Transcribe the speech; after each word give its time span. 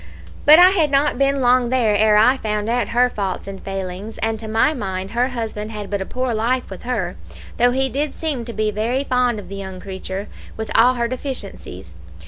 But 0.45 0.57
I 0.57 0.71
had 0.71 0.89
not 0.89 1.19
been 1.19 1.41
long 1.41 1.69
there 1.69 1.95
ere 1.95 2.17
I 2.17 2.35
found 2.37 2.67
out 2.67 2.89
her 2.89 3.07
faults 3.07 3.47
and 3.47 3.59
her 3.59 3.65
failings; 3.65 4.17
and 4.23 4.39
to 4.39 4.47
my 4.47 4.73
mind 4.73 5.11
her 5.11 5.27
husband 5.27 5.69
had 5.69 5.91
but 5.91 6.01
a 6.01 6.07
poor 6.07 6.33
life 6.33 6.71
with 6.71 6.81
her, 6.81 7.17
though 7.57 7.69
he 7.69 7.87
did 7.87 8.15
seem 8.15 8.43
to 8.45 8.51
be 8.53 8.71
very 8.71 9.03
fond 9.03 9.37
of 9.39 9.47
the 9.47 9.57
young 9.57 9.79
creature, 9.79 10.27
with 10.57 10.71
all 10.73 10.95
her 10.95 11.07
deficiencies. 11.07 11.93